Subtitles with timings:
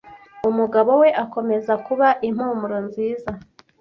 [0.49, 3.29] umugabo we akomeza kuba impumuro nziza